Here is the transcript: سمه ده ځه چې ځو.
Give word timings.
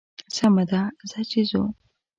سمه 0.35 0.63
ده 0.71 0.81
ځه 1.09 1.21
چې 1.29 1.39
ځو. 1.49 1.63